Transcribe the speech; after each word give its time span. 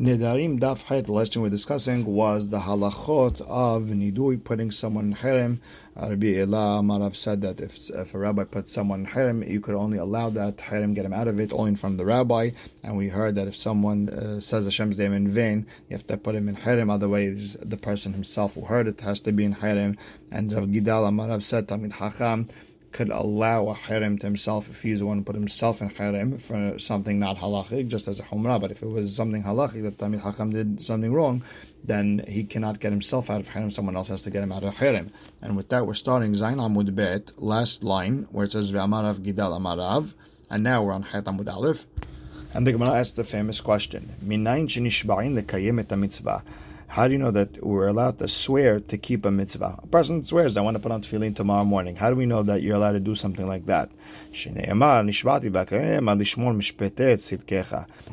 Nidarim 0.00 0.58
Daf 0.58 0.86
Hayat, 0.86 1.06
the 1.06 1.12
last 1.12 1.32
thing 1.32 1.42
we 1.42 1.46
are 1.46 1.50
discussing 1.52 2.04
was 2.04 2.48
the 2.48 2.58
halachot 2.58 3.40
of 3.42 3.84
nidui, 3.84 4.42
putting 4.42 4.72
someone 4.72 5.04
in 5.04 5.12
harem. 5.12 5.60
Rabbi 5.94 6.34
Ela 6.34 6.82
Marav 6.82 7.14
said 7.14 7.42
that 7.42 7.60
if, 7.60 7.90
if 7.90 8.12
a 8.12 8.18
rabbi 8.18 8.42
puts 8.42 8.72
someone 8.72 9.00
in 9.00 9.06
harem, 9.06 9.44
you 9.44 9.60
could 9.60 9.76
only 9.76 9.98
allow 9.98 10.30
that 10.30 10.60
harem, 10.60 10.94
get 10.94 11.04
him 11.04 11.12
out 11.12 11.28
of 11.28 11.38
it, 11.38 11.52
only 11.52 11.76
from 11.76 11.96
the 11.96 12.04
rabbi. 12.04 12.50
And 12.82 12.96
we 12.96 13.06
heard 13.06 13.36
that 13.36 13.46
if 13.46 13.56
someone 13.56 14.08
uh, 14.08 14.40
says 14.40 14.64
Hashem's 14.64 14.98
name 14.98 15.12
in 15.12 15.28
vain, 15.28 15.64
you 15.88 15.96
have 15.96 16.08
to 16.08 16.16
put 16.16 16.34
him 16.34 16.48
in 16.48 16.56
harem, 16.56 16.90
otherwise 16.90 17.56
the 17.62 17.76
person 17.76 18.14
himself 18.14 18.54
who 18.54 18.62
heard 18.62 18.88
it 18.88 19.00
has 19.02 19.20
to 19.20 19.30
be 19.30 19.44
in 19.44 19.52
harem. 19.52 19.96
And 20.28 20.52
Rav 20.52 20.64
Gidal 20.64 21.08
Marav 21.14 21.44
said, 21.44 21.68
Tamid 21.68 21.92
Hacham, 21.92 22.48
could 22.94 23.10
allow 23.10 23.66
a 23.68 23.74
harem 23.74 24.16
to 24.16 24.24
himself 24.24 24.70
if 24.70 24.80
he's 24.80 25.00
the 25.00 25.06
one 25.06 25.18
who 25.18 25.24
put 25.24 25.34
himself 25.34 25.82
in 25.82 25.88
harem 25.90 26.38
for 26.38 26.78
something 26.78 27.18
not 27.18 27.36
halachic, 27.38 27.88
just 27.88 28.06
as 28.06 28.20
a 28.20 28.22
humrah. 28.22 28.60
But 28.60 28.70
if 28.70 28.82
it 28.82 28.86
was 28.86 29.14
something 29.14 29.42
halachic 29.42 29.82
that 29.82 29.98
Tamid 29.98 30.22
Hakam 30.22 30.52
did 30.52 30.80
something 30.80 31.12
wrong, 31.12 31.42
then 31.82 32.24
he 32.28 32.44
cannot 32.44 32.78
get 32.78 32.92
himself 32.92 33.28
out 33.28 33.40
of 33.40 33.48
harem. 33.48 33.72
Someone 33.72 33.96
else 33.96 34.08
has 34.08 34.22
to 34.22 34.30
get 34.30 34.44
him 34.44 34.52
out 34.52 34.62
of 34.62 34.76
harem. 34.76 35.10
And 35.42 35.56
with 35.56 35.70
that, 35.70 35.88
we're 35.88 35.94
starting 35.94 36.36
Zain 36.36 36.58
Amud 36.58 36.94
Bet, 36.94 37.32
last 37.36 37.82
line 37.82 38.28
where 38.30 38.46
it 38.46 38.52
says 38.52 38.70
Ve'amarav 38.70 39.16
Gidal 39.16 39.58
Amarav, 39.58 40.14
and 40.48 40.62
now 40.62 40.84
we're 40.84 40.92
on 40.92 41.02
Hayat 41.02 41.24
Amud 41.24 41.52
Aleph. 41.52 41.86
And 42.54 42.64
the 42.64 42.70
Gemara 42.70 42.94
asks 43.00 43.14
the 43.14 43.24
famous 43.24 43.60
question: 43.60 44.14
Minayin 44.24 44.68
shenishba'in 44.68 45.34
lekayim 45.36 45.80
et. 45.80 46.42
How 46.94 47.08
do 47.08 47.12
you 47.12 47.18
know 47.18 47.32
that 47.32 47.60
we're 47.60 47.88
allowed 47.88 48.20
to 48.20 48.28
swear 48.28 48.78
to 48.78 48.96
keep 48.96 49.24
a 49.24 49.30
mitzvah? 49.32 49.80
A 49.82 49.86
person 49.88 50.24
swears, 50.24 50.56
I 50.56 50.60
want 50.60 50.76
to 50.76 50.80
put 50.80 50.92
on 50.92 51.02
tefillin 51.02 51.34
tomorrow 51.34 51.64
morning. 51.64 51.96
How 51.96 52.08
do 52.08 52.14
we 52.14 52.24
know 52.24 52.44
that 52.44 52.62
you're 52.62 52.76
allowed 52.76 52.92
to 52.92 53.00
do 53.00 53.16
something 53.16 53.48
like 53.48 53.66
that? 53.66 53.90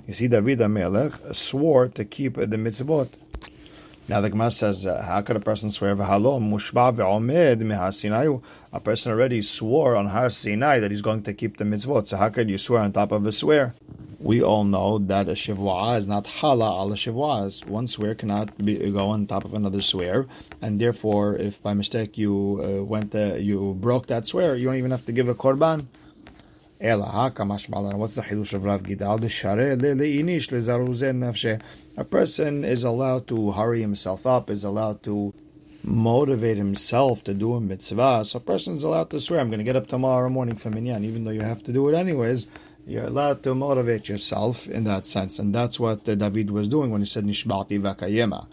You 0.08 0.16
see, 0.16 0.28
David 0.28 0.58
HaMelech 0.58 1.36
swore 1.36 1.90
to 1.90 2.06
keep 2.06 2.38
the 2.38 2.48
mitzvot. 2.48 3.10
Now 4.08 4.20
the 4.20 4.32
Gemara 4.32 4.50
says, 4.50 4.88
uh, 4.88 5.04
how 5.04 5.22
could 5.22 5.36
a 5.36 5.40
person 5.40 5.70
swear? 5.70 5.92
A 5.92 5.96
person 8.80 9.12
already 9.12 9.44
swore 9.44 9.96
on 9.96 10.08
Har 10.08 10.32
Sinai 10.32 10.80
that 10.80 10.90
he's 10.90 11.04
going 11.04 11.22
to 11.22 11.36
keep 11.36 11.58
the 11.58 11.66
mitzvot. 11.66 12.08
So 12.08 12.18
how 12.18 12.30
could 12.30 12.50
you 12.50 12.58
swear 12.58 12.82
on 12.82 12.94
top 12.94 13.12
of 13.12 13.28
a 13.28 13.32
swear? 13.32 13.76
We 14.22 14.44
all 14.44 14.64
know 14.64 15.00
that 15.00 15.28
a 15.28 15.32
shivwa 15.32 15.98
is 15.98 16.08
not 16.08 16.28
hala 16.28 16.66
ala 16.66 16.96
shivwa. 16.96 17.66
One 17.66 17.88
swear 17.88 18.14
cannot 18.16 18.64
be, 18.64 18.78
go 18.92 19.10
on 19.10 19.26
top 19.26 19.46
of 19.46 19.54
another 19.54 19.82
swear, 19.82 20.28
and 20.62 20.80
therefore, 20.80 21.36
if 21.36 21.62
by 21.62 21.74
mistake 21.74 22.18
you 22.18 22.62
uh, 22.64 22.84
went, 22.84 23.16
uh, 23.16 23.36
you 23.36 23.76
broke 23.80 24.08
that 24.08 24.28
swear, 24.28 24.56
you 24.56 24.66
don't 24.66 24.76
even 24.76 24.92
have 24.92 25.06
to 25.08 25.12
give 25.12 25.28
a 25.28 25.36
korban. 25.36 25.88
What's 26.80 28.16
the 28.16 28.24
hidush 28.24 28.54
of 28.54 28.64
Rav 28.66 28.82
Gidal? 28.84 29.22
A 31.98 32.04
person 32.04 32.64
is 32.64 32.84
allowed 32.84 33.28
to 33.28 33.52
hurry 33.52 33.82
himself 33.82 34.26
up, 34.26 34.50
is 34.50 34.64
allowed 34.64 35.04
to 35.04 35.34
motivate 35.84 36.58
himself 36.58 37.24
to 37.24 37.34
do 37.34 37.54
a 37.54 37.62
mitzvah. 37.62 38.26
So 38.26 38.38
a 38.38 38.40
person 38.40 38.76
is 38.76 38.84
allowed 38.84 39.10
to 39.12 39.20
swear, 39.20 39.40
I'm 39.40 39.50
going 39.50 39.60
to 39.60 39.64
get 39.64 39.76
up 39.76 39.88
tomorrow 39.88 40.30
morning 40.30 40.56
for 40.56 40.70
minyan, 40.70 41.06
even 41.06 41.24
though 41.24 41.32
you 41.32 41.42
have 41.42 41.62
to 41.64 41.72
do 41.72 41.88
it 41.90 41.96
anyways. 41.96 42.48
You're 42.88 43.06
allowed 43.06 43.44
to 43.44 43.54
motivate 43.54 44.10
yourself 44.10 44.68
in 44.68 44.86
that 44.86 45.06
sense, 45.06 45.38
and 45.38 45.54
that's 45.54 45.80
what 45.80 46.08
uh, 46.10 46.16
David 46.16 46.50
was 46.50 46.68
doing 46.68 46.90
when 46.90 47.02
he 47.02 47.08
said 47.08 47.26
Nishbati 47.26 47.80
v'kayema. 47.80 48.48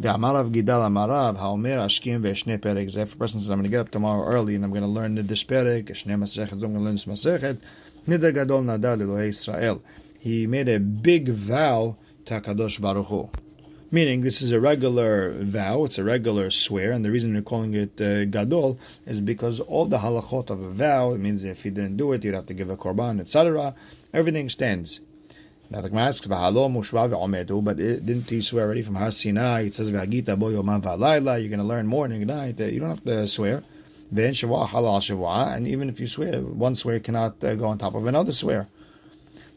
Ve'amarav 0.00 0.52
gidal 0.52 0.82
amarav 0.88 1.36
haomer 1.36 1.78
ashkim 1.78 2.20
ve'shne 2.22 2.58
perek. 2.58 2.96
If 2.96 3.14
a 3.14 3.16
person 3.16 3.38
says, 3.40 3.48
I'm 3.50 3.58
going 3.58 3.64
to 3.64 3.70
get 3.70 3.80
up 3.80 3.90
tomorrow 3.90 4.24
early 4.24 4.56
and 4.56 4.64
I'm 4.64 4.70
going 4.70 4.82
to 4.82 4.88
learn 4.88 5.14
this 5.14 5.44
perek, 5.44 5.90
shne 5.90 6.18
masechet, 6.18 6.52
I'm 6.52 6.60
going 6.60 6.74
to 6.74 6.80
learn 6.80 6.94
this 6.94 7.04
masechet, 7.04 7.60
gadol 8.06 8.62
nadar 8.62 9.26
Israel. 9.28 9.82
He 10.18 10.46
made 10.48 10.68
a 10.68 10.80
big 10.80 11.28
vow 11.28 11.96
to 12.26 12.40
HaKadosh 12.40 12.80
Baruch 12.80 13.06
Hu. 13.06 13.30
Meaning, 13.90 14.20
this 14.20 14.42
is 14.42 14.52
a 14.52 14.60
regular 14.60 15.32
vow, 15.42 15.84
it's 15.84 15.96
a 15.96 16.04
regular 16.04 16.50
swear, 16.50 16.92
and 16.92 17.02
the 17.02 17.10
reason 17.10 17.32
we're 17.32 17.40
calling 17.40 17.72
it 17.72 17.98
uh, 17.98 18.26
gadol 18.26 18.78
is 19.06 19.18
because 19.18 19.60
all 19.60 19.86
the 19.86 19.96
halachot 19.96 20.50
of 20.50 20.60
a 20.60 20.68
vow, 20.68 21.12
it 21.12 21.18
means 21.18 21.42
if 21.42 21.62
he 21.62 21.70
didn't 21.70 21.96
do 21.96 22.12
it, 22.12 22.22
you'd 22.22 22.34
have 22.34 22.44
to 22.44 22.52
give 22.52 22.68
a 22.68 22.76
korban, 22.76 23.18
etc. 23.18 23.74
Everything 24.12 24.50
stands. 24.50 25.00
Now 25.70 25.80
the 25.80 25.88
Gemara 25.88 26.04
asks, 26.04 26.26
but 26.26 27.80
it, 27.80 28.04
didn't 28.04 28.28
he 28.28 28.42
swear 28.42 28.66
already 28.66 28.82
from 28.82 28.96
Har 28.96 29.10
Sinai? 29.10 29.62
It 29.62 29.74
says, 29.74 29.90
V'agita 29.90 30.38
bo 30.38 30.48
yoman 30.50 30.82
v'alayla, 30.82 31.40
you're 31.40 31.48
going 31.48 31.58
to 31.58 31.64
learn 31.64 31.86
morning 31.86 32.20
and 32.20 32.30
night. 32.30 32.60
You 32.60 32.80
don't 32.80 32.90
have 32.90 33.04
to 33.04 33.26
swear. 33.26 33.64
And 34.10 35.66
even 35.66 35.88
if 35.88 35.98
you 35.98 36.06
swear, 36.06 36.42
one 36.42 36.74
swear 36.74 37.00
cannot 37.00 37.42
uh, 37.42 37.54
go 37.54 37.68
on 37.68 37.78
top 37.78 37.94
of 37.94 38.04
another 38.04 38.32
swear. 38.32 38.68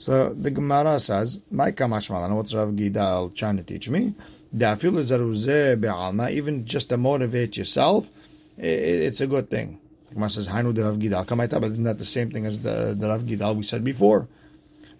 So 0.01 0.33
the 0.33 0.49
Gemara 0.49 0.99
says, 0.99 1.37
"My 1.51 1.71
kamashmalan." 1.71 2.35
What's 2.35 2.55
Rav 2.55 2.69
Gidal 2.69 3.35
trying 3.35 3.57
to 3.57 3.63
teach 3.63 3.87
me? 3.87 4.15
Daful 4.51 4.97
is 4.97 5.11
a 5.11 5.19
ruse 5.19 5.77
be 5.79 5.87
alma, 5.87 6.31
even 6.31 6.65
just 6.65 6.89
to 6.89 6.97
motivate 6.97 7.55
yourself, 7.55 8.09
it's 8.57 9.21
a 9.21 9.27
good 9.27 9.51
thing. 9.51 9.77
The 10.07 10.15
Gemara 10.15 10.31
says, 10.31 10.47
"Hainu 10.47 10.73
de 10.73 10.83
Rav 10.83 10.95
Gidal 10.95 11.27
kamaita," 11.27 11.61
but 11.61 11.69
isn't 11.69 11.83
that 11.83 11.99
the 11.99 12.05
same 12.05 12.31
thing 12.31 12.47
as 12.47 12.61
the, 12.61 12.95
the 12.97 13.09
Rav 13.09 13.25
Gidal 13.27 13.55
we 13.55 13.61
said 13.61 13.83
before? 13.83 14.27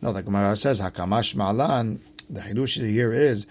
No, 0.03 0.13
the 0.13 0.21
Gemara 0.21 0.55
says, 0.55 0.79
"Hakamash 0.79 1.35
malan." 1.35 1.99
The 2.29 2.41
hidush 2.41 2.75
here 2.87 3.11
is 3.11 3.47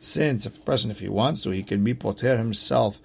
since 0.00 0.46
if 0.46 0.56
a 0.56 0.60
person, 0.60 0.90
if 0.90 1.00
he 1.00 1.08
wants 1.08 1.40
to, 1.40 1.50
he 1.50 1.62
can 1.62 1.82
be 1.82 1.94
poter 1.94 2.36
himself, 2.36 3.00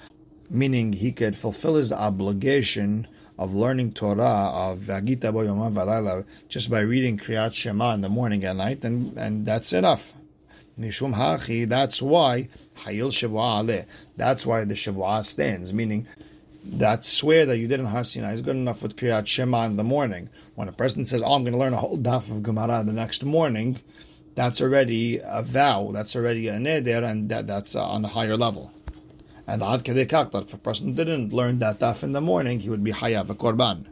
meaning 0.50 0.92
he 0.92 1.14
could 1.14 1.38
fulfill 1.38 1.76
his 1.76 1.94
obligation 1.94 3.08
of 3.42 3.56
learning 3.56 3.92
Torah 3.92 4.52
of 4.54 4.82
Vagita 4.82 5.34
Boyoma 5.34 5.74
Valayla 5.74 6.24
just 6.48 6.70
by 6.70 6.80
reading 6.80 7.18
Kriyat 7.18 7.54
Shema 7.54 7.96
in 7.96 8.02
the 8.02 8.08
morning 8.08 8.46
and 8.46 8.60
night, 8.60 8.84
and, 8.84 9.18
and 9.18 9.48
that's 9.48 9.74
enough. 9.74 10.14
Nishum 10.80 11.16
Hachi, 11.16 11.68
that's 11.68 12.04
why 12.04 12.50
Hayil 12.84 13.10
Shavua 13.10 13.68
Ale, 13.68 13.86
that's 14.16 14.46
why 14.46 14.64
the 14.64 14.76
Shavua 14.76 15.26
stands, 15.26 15.74
meaning 15.74 16.08
that 16.64 17.04
swear 17.04 17.48
that 17.48 17.58
you 17.58 17.68
did 17.68 17.80
in 17.80 17.88
Har 17.88 18.04
Sinai 18.04 18.34
is 18.34 18.44
good 18.44 18.56
enough 18.56 18.84
with 18.84 18.96
Kriyat 18.96 19.26
Shema 19.26 19.66
in 19.66 19.76
the 19.76 19.84
morning. 19.84 20.30
When 20.54 20.68
a 20.68 20.72
person 20.72 21.04
says, 21.04 21.24
Oh, 21.24 21.34
I'm 21.34 21.44
going 21.44 21.54
to 21.54 21.60
learn 21.60 21.74
a 21.74 21.78
whole 21.78 21.98
daf 21.98 22.30
of 22.30 22.44
Gemara 22.44 22.84
the 22.84 22.94
next 22.94 23.24
morning, 23.24 23.80
that's 24.36 24.62
already 24.62 25.20
a 25.24 25.42
vow, 25.42 25.90
that's 25.92 26.16
already 26.16 26.48
a 26.48 26.58
neder, 26.58 27.04
and 27.10 27.28
that, 27.30 27.48
that's 27.48 27.74
on 27.74 28.06
a 28.06 28.08
higher 28.08 28.38
level. 28.38 28.72
And 29.48 29.64
Ad 29.64 29.84
Kedekakhtar. 29.84 30.44
if 30.44 30.54
a 30.54 30.58
person 30.58 30.94
didn't 30.94 31.34
learn 31.34 31.60
that 31.60 31.80
daf 31.80 32.04
in 32.04 32.12
the 32.12 32.22
morning, 32.22 32.60
he 32.60 32.70
would 32.70 32.84
be 32.84 32.92
Hayav 32.92 33.30
a 33.30 33.36
Korban. 33.36 33.86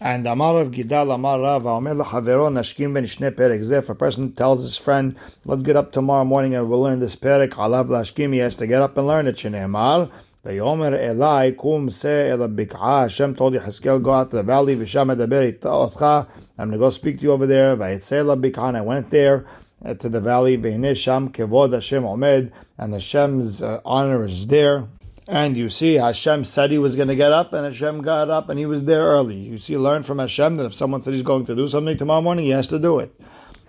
And 0.00 0.26
Amar 0.26 0.60
of 0.60 0.70
Gidal 0.70 1.14
Amar 1.14 1.40
Rav 1.40 1.66
Omer 1.66 1.94
Lachaveron 1.94 2.54
Nashkim 2.54 2.94
Ben 2.94 3.04
Shne 3.04 3.30
Perek 3.30 3.70
If 3.70 3.90
a 3.90 3.94
person 3.94 4.32
tells 4.32 4.62
his 4.62 4.76
friend, 4.76 5.16
"Let's 5.44 5.62
get 5.62 5.76
up 5.76 5.92
tomorrow 5.92 6.24
morning 6.24 6.54
and 6.54 6.70
we'll 6.70 6.80
learn 6.80 7.00
this 7.00 7.16
Perek," 7.16 7.50
Alav 7.50 7.88
Lashkim, 7.88 8.32
he 8.32 8.38
has 8.38 8.54
to 8.56 8.66
get 8.66 8.80
up 8.80 8.96
and 8.96 9.06
learn 9.06 9.26
it. 9.26 9.36
Shneimar 9.36 10.08
Vayomer 10.44 11.10
Eli 11.10 11.50
Kum 11.50 11.90
Se 11.90 12.30
El 12.30 12.38
Bikah. 12.38 13.02
Hashem 13.02 13.34
told 13.34 13.54
Yecheskel, 13.54 14.02
"Go 14.02 14.12
out 14.12 14.30
to 14.30 14.36
the 14.36 14.42
valley. 14.42 14.76
Visham 14.76 15.14
Edaber 15.14 15.58
Otcha. 15.58 16.26
I'm 16.58 16.68
going 16.68 16.72
to 16.72 16.78
go 16.78 16.90
speak 16.90 17.18
to 17.18 17.24
you 17.24 17.32
over 17.32 17.46
there." 17.46 17.76
Vayitzeh 17.76 18.18
El 18.26 18.36
Bikah. 18.36 18.76
I 18.76 18.80
went 18.80 19.10
there 19.10 19.44
to 19.84 20.08
the 20.08 20.20
valley. 20.20 20.56
Sham 20.94 21.30
kevod 21.30 21.72
Hashem 21.72 22.02
omed, 22.02 22.52
and 22.78 22.92
Hashem's 22.92 23.62
uh, 23.62 23.80
honor 23.84 24.24
is 24.24 24.46
there. 24.46 24.88
And 25.28 25.56
you 25.56 25.68
see, 25.68 25.94
Hashem 25.94 26.44
said 26.44 26.70
he 26.70 26.78
was 26.78 26.94
going 26.94 27.08
to 27.08 27.16
get 27.16 27.32
up, 27.32 27.52
and 27.52 27.64
Hashem 27.64 28.02
got 28.02 28.30
up, 28.30 28.48
and 28.48 28.58
he 28.58 28.66
was 28.66 28.84
there 28.84 29.04
early. 29.04 29.36
You 29.36 29.58
see, 29.58 29.76
learn 29.76 30.04
from 30.04 30.20
Hashem 30.20 30.56
that 30.56 30.66
if 30.66 30.74
someone 30.74 31.02
said 31.02 31.14
he's 31.14 31.22
going 31.22 31.46
to 31.46 31.54
do 31.56 31.66
something 31.66 31.96
tomorrow 31.96 32.20
morning, 32.20 32.44
he 32.44 32.52
has 32.52 32.68
to 32.68 32.78
do 32.78 33.00
it. 33.00 33.18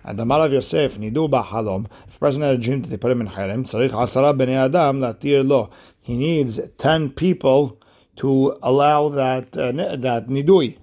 And 0.04 0.18
the 0.18 0.24
Malav 0.24 0.52
Yosef, 0.52 0.96
Nidu 0.98 1.28
Ba'halom, 1.28 1.86
if 2.06 2.16
a 2.16 2.18
person 2.20 2.42
had 2.42 2.54
a 2.54 2.58
dream 2.58 2.82
that 2.82 2.88
they 2.88 2.96
put 2.96 3.10
him 3.10 3.20
in 3.20 3.26
harem, 3.26 3.64
Tzarich 3.64 3.90
Asara 3.90 4.38
B'nei 4.38 4.66
Adam 4.66 5.00
Latir 5.00 5.46
Lo. 5.46 5.70
He 6.00 6.16
needs 6.16 6.60
ten 6.78 7.10
people 7.10 7.78
to 8.16 8.56
allow 8.62 9.08
that 9.08 9.56
uh, 9.56 9.72
that 9.72 10.28
nidui. 10.28 10.78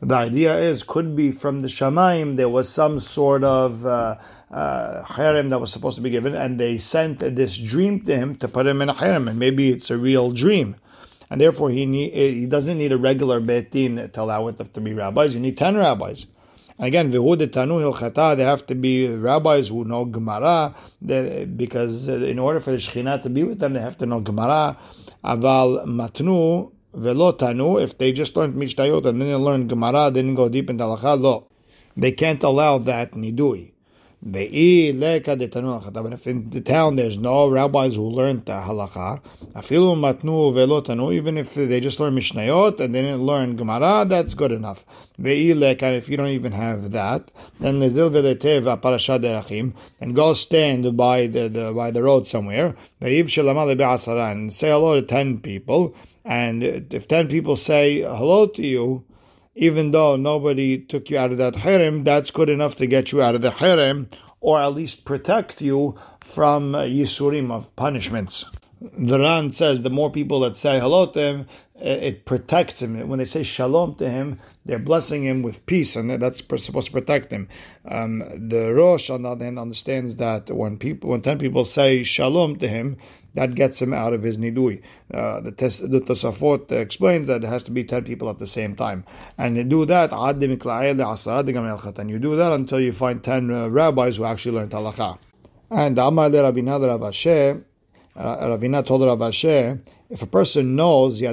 The 0.00 0.14
idea 0.14 0.58
is, 0.58 0.82
could 0.82 1.14
be 1.14 1.30
from 1.30 1.60
the 1.60 1.68
Shamaim, 1.68 2.36
there 2.36 2.48
was 2.48 2.70
some 2.70 3.00
sort 3.00 3.44
of 3.44 3.84
uh, 3.84 4.16
uh, 4.50 5.02
harem 5.04 5.50
that 5.50 5.60
was 5.60 5.72
supposed 5.72 5.96
to 5.96 6.02
be 6.02 6.10
given, 6.10 6.34
and 6.34 6.58
they 6.58 6.78
sent 6.78 7.20
this 7.20 7.56
dream 7.56 8.00
to 8.06 8.16
him 8.16 8.36
to 8.36 8.48
put 8.48 8.66
him 8.66 8.82
in 8.82 8.88
a 8.88 8.94
harem, 8.94 9.28
and 9.28 9.38
maybe 9.38 9.70
it's 9.70 9.90
a 9.90 9.96
real 9.96 10.30
dream. 10.32 10.76
And 11.30 11.40
therefore, 11.40 11.70
he 11.70 11.86
need, 11.86 12.12
he 12.12 12.46
doesn't 12.46 12.76
need 12.76 12.90
a 12.90 12.98
regular 12.98 13.40
betin 13.40 14.12
to 14.12 14.22
allow 14.22 14.48
it 14.48 14.58
to 14.58 14.80
be 14.80 14.92
rabbis. 14.92 15.34
You 15.34 15.40
need 15.40 15.56
ten 15.56 15.76
rabbis. 15.76 16.26
And 16.76 16.86
again, 16.88 17.12
hilchata, 17.12 18.36
they 18.36 18.42
have 18.42 18.66
to 18.66 18.74
be 18.74 19.06
rabbis 19.06 19.68
who 19.68 19.84
know 19.84 20.06
Gemara, 20.06 20.74
because 21.00 22.08
in 22.08 22.38
order 22.38 22.58
for 22.58 22.70
the 22.70 22.78
Shekhinah 22.78 23.22
to 23.22 23.28
be 23.28 23.44
with 23.44 23.58
them, 23.58 23.74
they 23.74 23.80
have 23.80 23.98
to 23.98 24.06
know 24.06 24.20
Gemara. 24.20 24.76
Aval 25.22 25.84
matnu 25.86 26.72
velotanu, 26.96 27.80
if 27.80 27.98
they 27.98 28.10
just 28.12 28.34
learned 28.34 28.54
Mishnayot 28.54 29.04
and 29.04 29.20
then 29.20 29.28
they 29.28 29.34
learn 29.34 29.68
Gemara, 29.68 30.10
didn't 30.10 30.34
go 30.34 30.48
deep 30.48 30.70
into 30.70 30.82
halacha, 30.82 31.20
lo. 31.20 31.46
They 31.96 32.12
can't 32.12 32.42
allow 32.42 32.78
that 32.78 33.12
nidui. 33.12 33.72
If 34.22 34.36
in 36.26 36.50
the 36.50 36.62
town 36.62 36.96
there's 36.96 37.16
no 37.16 37.48
rabbis 37.48 37.94
who 37.94 38.06
learned 38.06 38.44
the 38.44 38.52
halakha, 38.52 39.22
even 41.14 41.38
if 41.38 41.54
they 41.54 41.80
just 41.80 41.98
learn 41.98 42.14
Mishnayot 42.16 42.80
and 42.80 42.94
they 42.94 43.00
didn't 43.00 43.22
learn 43.22 43.56
Gemara, 43.56 44.04
that's 44.06 44.34
good 44.34 44.52
enough. 44.52 44.84
If 45.18 46.08
you 46.10 46.16
don't 46.18 46.28
even 46.28 46.52
have 46.52 46.90
that, 46.90 47.30
then 47.60 47.80
and 50.00 50.14
go 50.14 50.34
stand 50.34 50.96
by 50.98 51.26
the, 51.26 51.48
the 51.48 51.72
by 51.74 51.90
the 51.90 52.02
road 52.02 52.26
somewhere, 52.26 52.76
and 53.00 54.52
say 54.52 54.68
hello 54.68 55.00
to 55.00 55.06
ten 55.06 55.38
people, 55.38 55.94
and 56.26 56.62
if 56.62 57.08
ten 57.08 57.26
people 57.26 57.56
say 57.56 58.02
hello 58.02 58.46
to 58.48 58.62
you, 58.62 59.02
even 59.54 59.90
though 59.90 60.16
nobody 60.16 60.78
took 60.78 61.10
you 61.10 61.18
out 61.18 61.32
of 61.32 61.38
that 61.38 61.56
harem, 61.56 62.04
that's 62.04 62.30
good 62.30 62.48
enough 62.48 62.76
to 62.76 62.86
get 62.86 63.12
you 63.12 63.22
out 63.22 63.34
of 63.34 63.42
the 63.42 63.50
harem, 63.50 64.08
or 64.40 64.60
at 64.60 64.74
least 64.74 65.04
protect 65.04 65.60
you 65.60 65.98
from 66.20 66.74
uh, 66.74 66.82
yisurim 66.82 67.50
of 67.50 67.74
punishments. 67.76 68.44
The 68.80 69.18
Ran 69.18 69.52
says 69.52 69.82
the 69.82 69.90
more 69.90 70.10
people 70.10 70.40
that 70.40 70.56
say 70.56 70.80
hello 70.80 71.06
to 71.06 71.20
him, 71.20 71.46
it 71.74 72.24
protects 72.24 72.80
him. 72.80 73.08
When 73.08 73.18
they 73.18 73.24
say 73.24 73.42
shalom 73.42 73.94
to 73.96 74.08
him, 74.08 74.40
they're 74.64 74.78
blessing 74.78 75.24
him 75.24 75.42
with 75.42 75.64
peace, 75.66 75.96
and 75.96 76.10
that's 76.10 76.38
supposed 76.38 76.86
to 76.86 76.92
protect 76.92 77.30
him. 77.30 77.48
Um, 77.86 78.48
the 78.48 78.72
Rosh, 78.72 79.10
on 79.10 79.22
the 79.22 79.30
other 79.30 79.44
hand, 79.44 79.58
understands 79.58 80.16
that 80.16 80.50
when 80.50 80.78
people, 80.78 81.10
when 81.10 81.22
ten 81.22 81.38
people 81.38 81.64
say 81.64 82.02
shalom 82.02 82.58
to 82.58 82.68
him, 82.68 82.96
that 83.34 83.54
gets 83.54 83.80
him 83.80 83.92
out 83.92 84.12
of 84.12 84.22
his 84.22 84.38
nidui. 84.38 84.82
Uh, 85.12 85.40
the, 85.40 85.52
tes, 85.52 85.78
the 85.78 86.00
Tosafot 86.00 86.70
explains 86.72 87.26
that 87.28 87.44
it 87.44 87.46
has 87.46 87.62
to 87.64 87.70
be 87.70 87.84
10 87.84 88.04
people 88.04 88.28
at 88.28 88.38
the 88.38 88.46
same 88.46 88.74
time. 88.74 89.04
And 89.38 89.56
you 89.56 89.64
do 89.64 89.86
that, 89.86 90.10
you 90.10 92.18
do 92.18 92.36
that 92.36 92.52
until 92.52 92.80
you 92.80 92.92
find 92.92 93.22
10 93.22 93.50
uh, 93.50 93.68
rabbis 93.68 94.16
who 94.16 94.24
actually 94.24 94.56
learn 94.56 94.70
halakha. 94.70 95.18
And 95.70 95.98
Amar 95.98 96.30
Ashi, 96.30 97.56
uh, 97.56 97.60
Ravina 98.16 98.84
told 98.84 99.02
Rav 99.02 99.18
Ashi, 99.18 99.78
if 100.08 100.22
a 100.22 100.26
person 100.26 100.74
knows, 100.74 101.20
he 101.20 101.26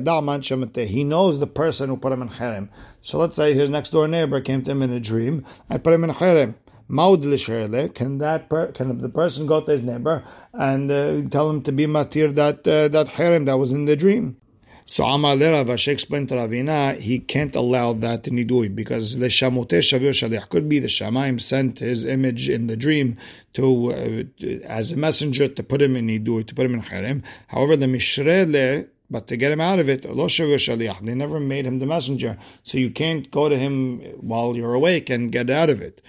knows 1.03 1.39
the 1.39 1.47
person 1.47 1.89
who 1.89 1.97
put 1.97 2.11
him 2.11 2.21
in 2.21 2.27
harem. 2.27 2.69
So 3.01 3.17
let's 3.17 3.35
say 3.35 3.53
his 3.53 3.69
next 3.69 3.89
door 3.89 4.07
neighbor 4.07 4.41
came 4.41 4.63
to 4.63 4.71
him 4.71 4.81
in 4.81 4.91
a 4.91 4.99
dream 4.99 5.45
and 5.69 5.83
put 5.83 5.93
him 5.93 6.03
in 6.03 6.11
harem. 6.11 6.55
Can 6.89 8.17
that 8.19 8.49
per, 8.49 8.71
can 8.71 8.97
the 8.99 9.09
person 9.09 9.45
go 9.45 9.61
to 9.61 9.71
his 9.71 9.83
neighbor 9.83 10.23
and 10.53 10.89
uh, 10.89 11.21
tell 11.29 11.49
him 11.49 11.61
to 11.63 11.71
be 11.73 11.85
matir 11.85 12.33
that 12.35 12.65
uh, 12.65 12.87
that 12.87 13.09
harem 13.09 13.43
that 13.45 13.57
was 13.57 13.71
in 13.71 13.85
the 13.85 13.97
dream? 13.97 14.37
So 14.89 15.03
Amar 15.03 15.35
Rav 15.35 15.67
Ashi 15.67 15.89
explained 15.89 16.29
to 16.29 16.35
Ravina, 16.35 16.97
he 16.97 17.19
can't 17.19 17.53
allow 17.55 17.91
that 17.91 18.23
Nidui 18.23 18.73
because 18.73 19.17
the 19.17 19.25
Shamoteh 19.25 19.79
Shavir 19.79 20.11
Shalech 20.11 20.47
could 20.47 20.69
be 20.69 20.79
the 20.79 20.87
Shamaim 20.87 21.41
sent 21.41 21.79
his 21.79 22.05
image 22.05 22.47
in 22.47 22.67
the 22.67 22.77
dream 22.77 23.17
to 23.55 23.91
uh, 23.91 24.45
as 24.63 24.93
a 24.93 24.95
messenger 24.95 25.49
to 25.49 25.61
put 25.61 25.81
him 25.81 25.97
in 25.97 26.07
Nidui, 26.07 26.47
to 26.47 26.55
put 26.55 26.65
him 26.65 26.73
in 26.73 26.79
harem. 26.79 27.21
However, 27.47 27.75
the 27.75 27.87
Mishrele 27.87 28.87
but 29.09 29.27
to 29.27 29.35
get 29.35 29.51
him 29.51 29.61
out 29.61 29.79
of 29.79 29.89
it, 29.89 30.03
they 30.03 31.15
never 31.15 31.39
made 31.39 31.65
him 31.65 31.79
the 31.79 31.85
messenger. 31.85 32.37
So 32.63 32.77
you 32.77 32.89
can't 32.89 33.29
go 33.29 33.49
to 33.49 33.57
him 33.57 33.99
while 34.19 34.55
you're 34.55 34.73
awake 34.73 35.09
and 35.09 35.31
get 35.31 35.49
out 35.49 35.69
of 35.69 35.81
it. 35.81 36.01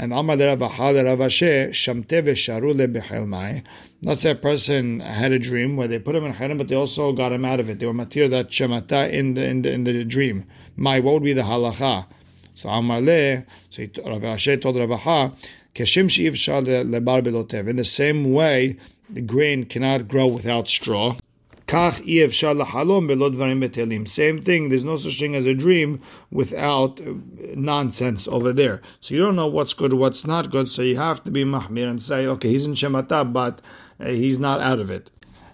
And 0.00 0.12
Amad 0.12 0.38
Ravashe, 0.38 1.70
Shamte 1.70 2.22
Vesharule 2.22 2.86
Bechelmai. 2.86 3.64
Let's 4.00 4.22
say 4.22 4.30
a 4.30 4.36
person 4.36 5.00
had 5.00 5.32
a 5.32 5.40
dream 5.40 5.76
where 5.76 5.88
they 5.88 5.98
put 5.98 6.14
him 6.14 6.24
in 6.24 6.34
Haram, 6.34 6.56
but 6.56 6.68
they 6.68 6.76
also 6.76 7.12
got 7.12 7.32
him 7.32 7.44
out 7.44 7.58
of 7.58 7.68
it. 7.68 7.80
They 7.80 7.86
were 7.86 7.92
matir 7.92 8.30
that 8.30 8.50
Shemata 8.50 9.10
in 9.10 9.34
the, 9.34 9.44
in 9.44 9.62
the, 9.62 9.72
in 9.72 9.82
the 9.82 10.04
dream. 10.04 10.44
My, 10.76 11.00
what 11.00 11.14
would 11.14 11.24
be 11.24 11.32
the 11.32 11.42
halacha? 11.42 12.06
So 12.54 12.68
Amaleh, 12.68 13.44
so 13.70 13.82
Ravashe 13.82 14.62
told 14.62 14.76
Ravaha, 14.76 15.36
Keshim 15.74 16.08
Shiv 16.08 16.38
Shal 16.38 16.62
Lebar 16.62 17.20
Belotev. 17.20 17.68
In 17.68 17.74
the 17.74 17.84
same 17.84 18.32
way, 18.32 18.78
the 19.10 19.20
grain 19.20 19.64
cannot 19.64 20.06
grow 20.06 20.28
without 20.28 20.68
straw. 20.68 21.16
Same 21.68 21.92
thing, 24.40 24.68
there's 24.68 24.84
no 24.84 24.96
such 24.96 25.20
thing 25.20 25.36
as 25.36 25.46
a 25.46 25.54
dream 25.54 26.00
without 26.30 27.00
uh, 27.00 27.12
nonsense 27.54 28.26
over 28.26 28.54
there. 28.54 28.80
So 29.00 29.14
you 29.14 29.20
don't 29.20 29.36
know 29.36 29.46
what's 29.46 29.74
good, 29.74 29.92
what's 29.92 30.26
not 30.26 30.50
good, 30.50 30.70
so 30.70 30.82
you 30.82 30.96
have 30.96 31.22
to 31.24 31.30
be 31.30 31.44
mahmir 31.44 31.90
and 31.90 32.02
say, 32.02 32.26
okay, 32.26 32.48
he's 32.48 32.64
in 32.64 32.72
Shemata, 32.72 33.30
but 33.30 33.60
uh, 34.00 34.06
he's 34.06 34.38
not 34.38 34.60
out 34.60 34.78
of 34.78 34.90
it. 34.90 35.10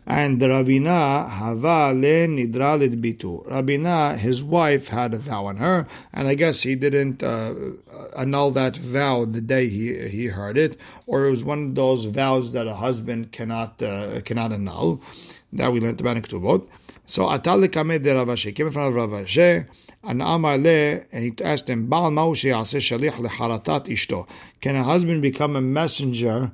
And 0.07 0.41
Ravina 0.41 1.29
hava 1.29 1.93
le 1.95 2.29
nidralid 2.29 3.01
bitu. 3.01 3.47
Ravina, 3.49 4.17
his 4.17 4.43
wife 4.43 4.89
had 4.89 5.15
a 5.15 5.19
vow 5.19 5.47
on 5.47 5.57
her, 5.57 5.87
and 6.13 6.29
I 6.29 6.35
guess 6.35 6.61
he 6.61 6.75
didn't 6.75 7.23
uh, 7.23 7.55
annul 8.15 8.51
that 8.51 8.77
vow 8.77 9.25
the 9.25 9.41
day 9.41 9.69
he 9.69 10.09
he 10.09 10.27
heard 10.27 10.59
it, 10.59 10.79
or 11.07 11.25
it 11.25 11.31
was 11.31 11.43
one 11.43 11.69
of 11.69 11.75
those 11.75 12.05
vows 12.05 12.53
that 12.53 12.67
a 12.67 12.75
husband 12.75 13.33
cannot 13.33 13.83
uh, 13.83 14.21
cannot 14.21 14.53
annul. 14.53 15.01
That 15.55 15.73
we 15.73 15.81
learned 15.81 16.01
about 16.01 16.17
in 16.17 16.23
Ketubot. 16.23 16.69
So 17.07 17.27
Atal 17.27 17.69
Kamed 17.69 18.03
de 18.03 18.15
Ravashi 18.15 18.55
came 18.55 18.67
in 18.67 18.73
front 18.73 18.97
of 18.97 19.01
Ravashi 19.01 19.67
and 20.03 20.23
Amar 20.23 20.59
Le, 20.59 21.03
and 21.13 21.25
he 21.25 21.45
asked 21.45 21.69
him, 21.69 21.87
Baal 21.87 22.11
Maushi 22.11 22.51
Shalich 22.51 23.13
Leharatat 23.13 23.87
Ishto. 23.87 24.29
Can 24.61 24.75
a 24.75 24.83
husband 24.83 25.23
become 25.23 25.55
a 25.55 25.61
messenger 25.61 26.51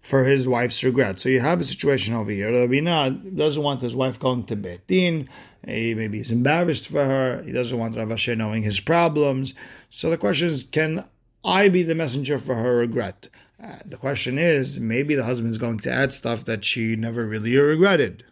for 0.00 0.24
his 0.24 0.46
wife's 0.46 0.84
regret? 0.84 1.18
So 1.18 1.28
you 1.28 1.40
have 1.40 1.60
a 1.60 1.64
situation 1.64 2.14
over 2.14 2.30
here. 2.30 2.50
Rabina 2.50 3.36
doesn't 3.36 3.62
want 3.62 3.82
his 3.82 3.96
wife 3.96 4.20
going 4.20 4.44
to 4.44 4.56
Betin. 4.56 5.28
He 5.66 5.94
maybe 5.94 6.18
he's 6.18 6.30
embarrassed 6.30 6.88
for 6.88 7.04
her. 7.04 7.42
He 7.42 7.52
doesn't 7.52 7.76
want 7.76 7.96
Ravashi 7.96 8.36
knowing 8.36 8.62
his 8.62 8.80
problems. 8.80 9.54
So 9.90 10.08
the 10.10 10.18
question 10.18 10.48
is, 10.48 10.62
can 10.62 11.04
I 11.44 11.68
be 11.68 11.82
the 11.82 11.94
messenger 11.94 12.38
for 12.38 12.54
her 12.54 12.76
regret? 12.76 13.28
Uh, 13.62 13.78
the 13.84 13.96
question 13.96 14.38
is, 14.38 14.78
maybe 14.78 15.14
the 15.14 15.24
husband 15.24 15.50
is 15.50 15.58
going 15.58 15.80
to 15.80 15.90
add 15.90 16.12
stuff 16.12 16.44
that 16.44 16.64
she 16.64 16.94
never 16.94 17.24
really 17.24 17.56
regretted. 17.56 18.24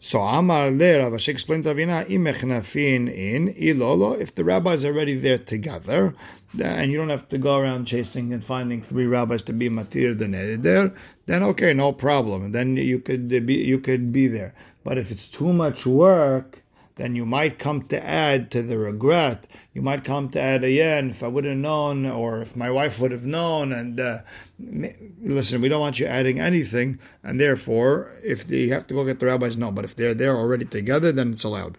So 0.00 0.20
Amar 0.20 0.70
Le 0.70 0.98
Rav 1.00 1.12
Ashi 1.12 1.28
explained 1.28 1.64
to 1.64 1.74
Ravina, 1.74 2.08
imechnafin 2.08 3.12
in 3.12 3.52
ilolo. 3.54 4.16
If 4.18 4.32
the 4.32 4.44
rabbis 4.44 4.84
are 4.84 4.88
already 4.88 5.18
there 5.18 5.38
together, 5.38 6.14
and 6.62 6.92
you 6.92 6.96
don't 6.96 7.08
have 7.08 7.28
to 7.30 7.38
go 7.38 7.58
around 7.58 7.86
chasing 7.86 8.32
and 8.32 8.44
finding 8.44 8.80
three 8.80 9.06
rabbis 9.06 9.42
to 9.44 9.52
be 9.52 9.68
matir 9.68 10.16
the 10.16 10.26
neder, 10.26 10.94
then 11.26 11.42
okay, 11.42 11.74
no 11.74 11.92
problem. 11.92 12.52
Then 12.52 12.76
you 12.76 13.00
could 13.00 13.28
be 13.44 13.54
you 13.54 13.80
could 13.80 14.12
be 14.12 14.28
there. 14.28 14.54
But 14.84 14.98
if 14.98 15.10
it's 15.10 15.26
too 15.26 15.52
much 15.52 15.84
work, 15.84 16.62
then 16.98 17.14
you 17.14 17.24
might 17.24 17.58
come 17.58 17.82
to 17.88 18.04
add 18.04 18.50
to 18.50 18.62
the 18.62 18.76
regret. 18.76 19.46
You 19.72 19.82
might 19.82 20.04
come 20.04 20.28
to 20.30 20.40
add 20.40 20.64
again, 20.64 21.10
if 21.10 21.22
I 21.22 21.28
would 21.28 21.44
have 21.44 21.56
known, 21.56 22.04
or 22.04 22.42
if 22.42 22.56
my 22.56 22.70
wife 22.70 23.00
would 23.00 23.12
have 23.12 23.24
known. 23.24 23.72
And 23.72 23.98
uh, 23.98 24.18
listen, 24.58 25.60
we 25.60 25.68
don't 25.68 25.80
want 25.80 26.00
you 26.00 26.06
adding 26.06 26.40
anything. 26.40 26.98
And 27.22 27.40
therefore, 27.40 28.12
if 28.22 28.46
they 28.46 28.68
have 28.68 28.86
to 28.88 28.94
go 28.94 29.04
get 29.04 29.20
the 29.20 29.26
rabbis, 29.26 29.56
no. 29.56 29.70
But 29.70 29.84
if 29.84 29.96
they're 29.96 30.12
there 30.12 30.36
already 30.36 30.64
together, 30.64 31.12
then 31.12 31.32
it's 31.32 31.44
allowed. 31.44 31.78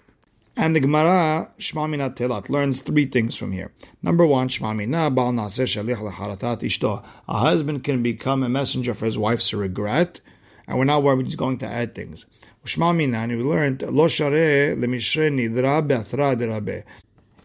And 0.56 0.76
the 0.76 0.80
Gemara, 0.80 1.52
Shmamina 1.60 2.16
Telat, 2.16 2.50
learns 2.50 2.82
three 2.82 3.06
things 3.06 3.36
from 3.36 3.52
here. 3.52 3.72
Number 4.02 4.26
one, 4.26 4.50
Shmamina 4.50 5.14
Bal 5.14 5.32
Naseh 5.32 5.66
Shalich 5.66 5.98
Leharatat 5.98 6.62
Ishto. 6.62 7.04
A 7.28 7.38
husband 7.38 7.84
can 7.84 8.02
become 8.04 8.44
a 8.44 8.50
messenger 8.50 8.94
for 8.94 9.06
his 9.06 9.18
wife's 9.18 9.54
regret, 9.54 10.22
and 10.68 10.78
we're 10.78 10.86
not 10.86 11.04
worried 11.04 11.26
he's 11.26 11.36
going 11.36 11.60
to 11.60 11.68
add 11.68 11.96
things. 11.96 12.26
Ushma 12.70 12.96
minan, 12.96 13.36
we 13.36 13.42
learned, 13.42 13.82
lo 13.82 14.08
share 14.08 14.76
lemishre 14.76 15.32
nidra 15.32 15.82
be'atra 15.88 16.36
derabe. 16.36 16.84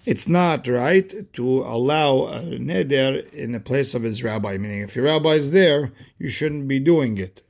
It's 0.04 0.28
not 0.28 0.66
right 0.68 1.32
to 1.32 1.60
allow 1.62 2.26
a 2.26 2.42
neder 2.42 3.32
in 3.32 3.52
the 3.52 3.60
place 3.60 3.94
of 3.94 4.02
his 4.02 4.22
rabbi, 4.22 4.58
meaning 4.58 4.82
if 4.82 4.94
your 4.94 5.06
rabbi 5.06 5.30
is 5.30 5.50
there, 5.52 5.92
you 6.18 6.28
shouldn't 6.28 6.68
be 6.68 6.78
doing 6.78 7.16
it. 7.16 7.40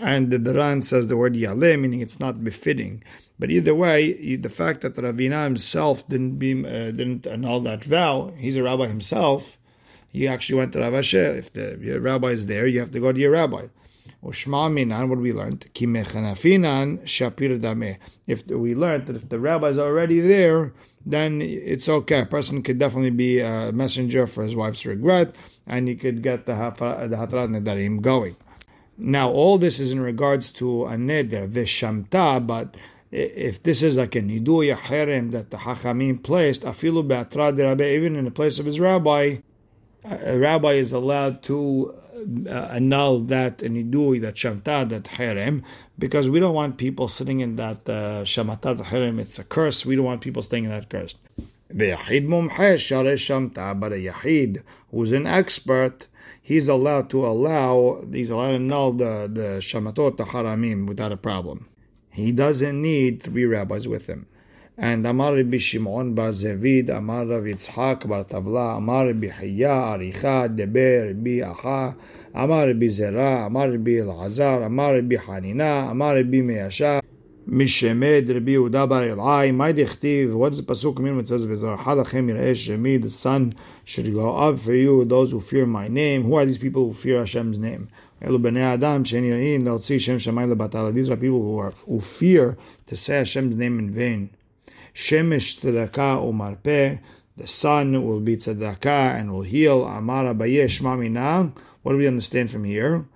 And 0.00 0.32
the 0.32 0.40
Duran 0.40 0.82
says 0.82 1.06
the 1.06 1.16
word 1.16 1.36
yale, 1.36 1.54
meaning 1.54 2.00
it's 2.00 2.18
not 2.18 2.42
befitting. 2.42 3.04
But 3.38 3.52
either 3.52 3.76
way, 3.76 4.34
the 4.34 4.48
fact 4.48 4.80
that 4.80 4.96
Ravina 4.96 5.44
himself 5.44 6.08
didn't 6.08 6.36
be, 6.38 6.52
uh, 6.66 6.90
didn't 6.90 7.28
annul 7.28 7.60
that 7.60 7.84
vow, 7.84 8.32
he's 8.38 8.56
a 8.56 8.64
rabbi 8.64 8.88
himself. 8.88 9.56
He 10.08 10.26
actually 10.26 10.56
went 10.56 10.72
to 10.72 10.80
Rav 10.80 10.94
Ashi. 10.94 11.38
If 11.38 11.52
the 11.52 12.00
rabbi 12.00 12.28
is 12.28 12.46
there, 12.46 12.66
you 12.66 12.80
have 12.80 12.90
to 12.90 12.98
go 12.98 13.12
to 13.12 13.20
your 13.20 13.30
rabbi. 13.30 13.66
Ushma 14.22 14.70
minan, 14.70 15.08
what 15.08 15.18
we 15.18 15.32
learned? 15.32 15.66
Ki 15.72 15.86
mechanafinan 15.86 17.02
shapir 17.04 17.58
dame. 17.58 17.96
If 18.26 18.46
we 18.46 18.74
learned 18.74 19.06
that 19.06 19.16
if 19.16 19.28
the 19.28 19.38
rabbi 19.38 19.68
is 19.68 19.78
already 19.78 20.20
there, 20.20 20.74
then 21.06 21.40
it's 21.40 21.88
okay. 21.88 22.20
A 22.20 22.26
person 22.26 22.62
could 22.62 22.78
definitely 22.78 23.10
be 23.10 23.40
a 23.40 23.72
messenger 23.72 24.26
for 24.26 24.44
his 24.44 24.54
wife's 24.54 24.84
regret, 24.84 25.34
and 25.66 25.88
he 25.88 25.96
could 25.96 26.22
get 26.22 26.44
the 26.44 26.52
hatrat 26.52 27.48
nedarim 27.48 28.02
going. 28.02 28.36
Now, 28.98 29.30
all 29.30 29.56
this 29.56 29.80
is 29.80 29.90
in 29.90 30.00
regards 30.00 30.52
to 30.52 30.84
a 30.84 30.96
neder 30.96 31.48
v'shamta, 31.50 32.46
but 32.46 32.76
if 33.10 33.62
this 33.62 33.82
is 33.82 33.96
like 33.96 34.14
a 34.14 34.20
niduya 34.20 34.76
herem 34.76 35.30
that 35.32 35.50
the 35.50 35.56
hachamim 35.56 36.22
placed, 36.22 36.62
afilu 36.62 37.08
be'atrad 37.08 37.58
even 37.80 38.16
in 38.16 38.26
the 38.26 38.30
place 38.30 38.58
of 38.58 38.66
his 38.66 38.78
rabbi, 38.78 39.38
a 40.04 40.38
rabbi 40.38 40.74
is 40.74 40.92
allowed 40.92 41.42
to 41.44 41.94
annul 42.48 43.20
that 43.20 43.62
and 43.62 43.76
nidui, 43.76 44.20
that 44.22 44.34
shamta, 44.34 44.88
that 44.88 45.06
harem, 45.06 45.62
because 45.98 46.28
we 46.28 46.40
don't 46.40 46.54
want 46.54 46.76
people 46.78 47.08
sitting 47.08 47.40
in 47.40 47.56
that 47.56 47.88
uh, 47.88 48.24
shamata, 48.24 48.76
the 48.76 48.84
harem. 48.84 49.18
It's 49.18 49.38
a 49.38 49.44
curse. 49.44 49.84
We 49.86 49.96
don't 49.96 50.04
want 50.04 50.20
people 50.20 50.42
staying 50.42 50.64
in 50.64 50.70
that 50.70 50.88
curse. 50.88 51.16
Shamta, 53.16 53.78
but 53.78 53.92
a 53.92 53.96
yachid 53.96 54.62
who's 54.90 55.12
an 55.12 55.26
expert, 55.26 56.08
he's 56.42 56.66
allowed 56.68 57.10
to 57.10 57.24
allow, 57.24 58.04
he's 58.10 58.30
allowed 58.30 58.52
to 58.52 58.58
null 58.58 58.92
the, 58.92 59.30
the 59.32 59.60
shamatot, 59.60 60.16
the 60.16 60.24
haramim, 60.24 60.86
without 60.86 61.12
a 61.12 61.16
problem. 61.16 61.68
He 62.10 62.32
doesn't 62.32 62.82
need 62.82 63.22
three 63.22 63.44
rabbis 63.44 63.86
with 63.86 64.08
him. 64.08 64.26
And 64.82 65.06
Amar 65.06 65.34
Rabbi 65.34 65.58
Shimon 65.58 66.14
bar 66.14 66.30
Zevid, 66.30 66.88
Amar 66.88 67.26
Rav 67.26 67.42
Yitzchak 67.42 68.08
bar 68.08 68.24
Tavla, 68.24 68.78
Amar 68.78 69.08
Rabbi 69.08 69.28
Hayya, 69.28 69.98
Aricha, 69.98 70.56
Deber, 70.56 71.08
Rabbi 71.08 71.40
Acha, 71.40 71.94
Amar 72.32 72.68
Rabbi 72.68 72.86
Zera, 72.86 73.44
Amar 73.44 73.72
Rabbi 73.72 73.90
Elazar, 73.90 74.64
Amar 74.64 74.94
Rabbi 74.94 75.16
Hanina, 75.16 75.90
Amar 75.90 76.14
Rabbi 76.14 76.38
Measha, 76.38 77.02
Mishemed, 77.46 78.32
Rabbi 78.32 78.52
Yehuda 78.52 78.88
bar 78.88 79.02
Elai, 79.02 79.54
My 79.54 79.70
Dichtiv, 79.74 80.32
what 80.32 80.54
mean 80.98 81.16
when 81.16 81.24
it 81.24 81.28
says, 81.28 81.44
V'zarcha 81.44 82.02
lachem 82.02 82.30
yireh 82.30 82.52
Shemi, 82.52 83.02
the 83.02 83.10
sun 83.10 83.52
should 83.84 84.10
go 84.14 84.34
up 84.34 84.60
for 84.60 84.72
you, 84.72 85.04
those 85.04 85.32
who 85.32 85.40
fear 85.40 85.66
my 85.66 85.88
name. 85.88 86.22
Who 86.22 86.36
are 86.36 86.46
these 86.46 86.56
people 86.56 86.86
who 86.86 86.94
fear 86.94 87.18
Hashem's 87.18 87.58
name? 87.58 87.90
These 88.22 88.30
are 88.30 88.38
people 91.16 91.42
who, 91.42 91.58
are, 91.58 91.72
who 91.84 92.00
fear 92.00 92.56
to 92.86 92.96
say 92.96 93.18
Hashem's 93.18 93.56
name 93.56 93.78
in 93.78 93.90
vain. 93.90 94.30
Shemesh 94.94 95.60
tzedakah 95.60 96.22
umarpeh. 96.22 97.00
The 97.36 97.46
sun 97.46 98.06
will 98.06 98.20
be 98.20 98.36
tzedakah 98.36 99.18
and 99.18 99.32
will 99.32 99.42
heal. 99.42 99.84
Amar 99.84 100.24
Abaye 100.24 100.66
mamina. 100.80 101.52
What 101.82 101.92
do 101.92 101.98
we 101.98 102.06
understand 102.06 102.50
from 102.50 102.64
here? 102.64 103.06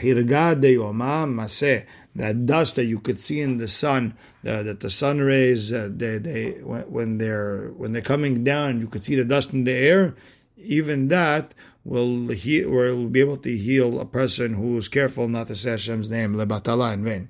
Hirga 0.00 0.60
de 0.60 0.76
maseh. 0.76 1.84
That 2.16 2.46
dust 2.46 2.76
that 2.76 2.84
you 2.84 3.00
could 3.00 3.18
see 3.18 3.40
in 3.40 3.58
the 3.58 3.66
sun, 3.66 4.16
the, 4.44 4.62
that 4.62 4.80
the 4.80 4.90
sun 4.90 5.18
rays, 5.18 5.72
uh, 5.72 5.88
they, 5.90 6.18
they 6.18 6.50
when 6.62 7.18
they're 7.18 7.72
when 7.76 7.92
they're 7.92 8.02
coming 8.02 8.44
down, 8.44 8.80
you 8.80 8.86
could 8.86 9.02
see 9.02 9.16
the 9.16 9.24
dust 9.24 9.52
in 9.52 9.64
the 9.64 9.72
air. 9.72 10.14
Even 10.56 11.08
that 11.08 11.54
will 11.84 12.28
heal, 12.28 12.70
will 12.70 13.08
be 13.08 13.20
able 13.20 13.36
to 13.38 13.56
heal 13.56 14.00
a 14.00 14.04
person 14.06 14.54
who 14.54 14.78
is 14.78 14.88
careful 14.88 15.28
not 15.28 15.48
to 15.48 15.56
say 15.56 15.72
Hashem's 15.72 16.10
name 16.10 16.34
lebatala 16.34 16.94
in 16.94 17.04
vain. 17.04 17.28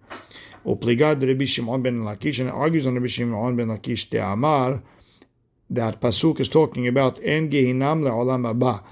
Upligad 0.65 1.27
Rabbi 1.27 1.45
Shimon 1.45 1.83
ben 1.83 2.03
Lakish, 2.03 2.41
and 2.41 2.51
argues 2.51 2.87
on 2.87 2.95
Rabbi 2.95 3.07
Shimon 3.07 3.57
ben 3.57 3.69
Lakish 3.69 4.13
Amar 4.21 4.83
that 5.71 6.01
Pasuk 6.01 6.41
is 6.41 6.49
talking 6.49 6.87
about 6.87 7.19
En 7.23 7.51
Gehinam 7.51 8.03
le'olam 8.03 8.49
Abba. 8.49 8.83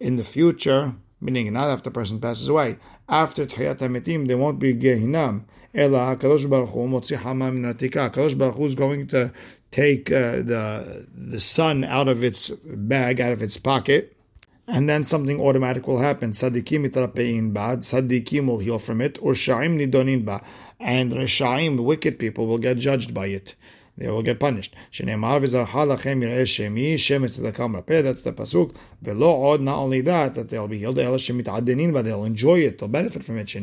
In 0.00 0.16
the 0.16 0.24
future, 0.24 0.94
meaning 1.20 1.52
not 1.52 1.68
after 1.68 1.90
the 1.90 1.94
person 1.94 2.20
passes 2.20 2.48
away, 2.48 2.78
after 3.08 3.46
Tchiyat 3.46 3.78
HaMetim, 3.78 4.26
there 4.26 4.36
won't 4.36 4.58
be 4.58 4.74
Gehinam. 4.74 5.44
Ela 5.74 6.16
HaKadosh 6.16 6.48
Baruch 6.50 6.70
Hu 6.70 6.88
motzi 6.88 7.16
hama 7.16 7.50
min 7.52 7.72
HaKadosh 7.72 8.36
Baruch 8.36 8.56
Hu 8.56 8.64
is 8.64 8.74
going 8.74 9.06
to 9.08 9.32
take 9.70 10.10
uh, 10.10 10.36
the, 10.42 11.06
the 11.14 11.40
sun 11.40 11.84
out 11.84 12.08
of 12.08 12.22
its 12.22 12.50
bag, 12.64 13.20
out 13.20 13.32
of 13.32 13.42
its 13.42 13.56
pocket, 13.56 14.16
and 14.66 14.88
then 14.88 15.02
something 15.02 15.40
automatic 15.40 15.86
will 15.86 15.98
happen. 15.98 16.32
Sadikim 16.32 16.90
itrapein 16.90 17.52
ba, 17.52 17.78
sadikim 17.78 18.46
will 18.46 18.58
heal 18.58 18.78
from 18.78 19.00
it, 19.00 19.18
or 19.22 19.32
sha'im 19.32 19.78
nidonin 19.78 20.24
ba, 20.24 20.42
and 20.82 21.12
reshaim, 21.12 21.82
wicked 21.82 22.18
people, 22.18 22.46
will 22.46 22.58
get 22.58 22.78
judged 22.78 23.14
by 23.14 23.26
it. 23.26 23.54
They 23.96 24.08
will 24.08 24.22
get 24.22 24.40
punished. 24.40 24.74
That's 24.98 25.12
the 25.14 25.22
pasuk. 28.32 28.74
Not 29.60 29.76
only 29.76 30.00
that, 30.00 30.34
that 30.34 30.48
they'll 30.48 30.68
be 30.68 30.78
healed, 30.78 30.96
but 30.96 32.04
they'll 32.04 32.24
enjoy 32.24 32.60
it, 32.60 32.78
they'll 32.78 32.88
benefit 32.88 33.22
from 33.24 33.38
it. 33.38 33.54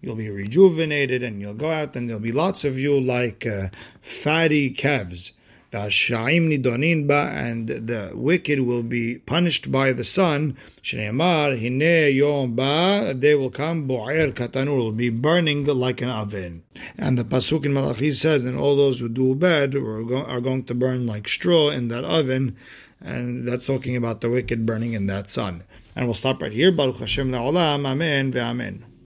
You'll 0.00 0.16
be 0.16 0.30
rejuvenated 0.30 1.22
and 1.22 1.40
you'll 1.40 1.54
go 1.54 1.70
out 1.70 1.94
and 1.94 2.08
there'll 2.08 2.20
be 2.20 2.32
lots 2.32 2.64
of 2.64 2.78
you 2.78 3.00
like 3.00 3.46
uh, 3.46 3.68
fatty 4.00 4.70
calves 4.70 5.32
and 5.70 6.08
the 7.68 8.10
wicked 8.14 8.60
will 8.60 8.82
be 8.82 9.16
punished 9.18 9.70
by 9.70 9.92
the 9.92 10.04
sun. 10.04 10.56
They 10.90 11.10
will 13.34 13.50
come, 13.50 13.88
will 13.88 14.92
be 14.92 15.10
burning 15.10 15.64
like 15.64 16.00
an 16.00 16.08
oven. 16.08 16.62
And 16.96 17.18
the 17.18 17.24
Pasuk 17.24 17.66
in 17.66 17.74
Malachi 17.74 18.12
says, 18.14 18.44
and 18.44 18.58
all 18.58 18.76
those 18.76 19.00
who 19.00 19.08
do 19.08 19.34
bad 19.34 19.74
are 19.74 20.40
going 20.40 20.64
to 20.64 20.74
burn 20.74 21.06
like 21.06 21.28
straw 21.28 21.68
in 21.68 21.88
that 21.88 22.04
oven. 22.04 22.56
And 23.00 23.46
that's 23.46 23.66
talking 23.66 23.94
about 23.94 24.22
the 24.22 24.30
wicked 24.30 24.64
burning 24.66 24.94
in 24.94 25.06
that 25.06 25.30
sun. 25.30 25.64
And 25.94 26.06
we'll 26.06 26.14
stop 26.14 26.40
right 26.40 26.52
here. 26.52 26.72
Baruch 26.72 26.98
Hashem 26.98 27.30
la'olam. 27.30 27.86
Amen 27.86 28.32
ve'amen. 28.32 28.88